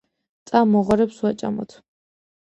[0.51, 1.79] წამო ღორებს ვაჭამოთ